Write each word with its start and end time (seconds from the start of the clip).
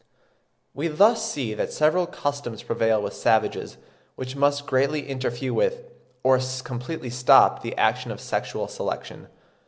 We 0.73 0.87
thus 0.87 1.31
see 1.31 1.53
that 1.53 1.71
several 1.71 2.07
customs 2.07 2.63
prevail 2.63 3.03
with 3.03 3.13
savages 3.13 3.77
which 4.15 4.35
must 4.35 4.65
greatly 4.65 5.07
interfere 5.07 5.53
with, 5.53 5.83
or 6.23 6.39
completely 6.63 7.11
stop, 7.11 7.61
the 7.61 7.77
action 7.77 8.09
of 8.09 8.19
sexual 8.19 8.67
selection. 8.67 9.27